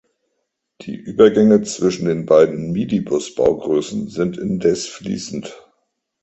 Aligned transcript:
Die 0.81 0.95
Übergänge 0.95 1.61
zwischen 1.61 2.07
den 2.07 2.25
beiden 2.25 2.71
Midibus-Baugrößen 2.71 4.07
sind 4.07 4.35
indes 4.35 4.87
fließend. 4.87 5.53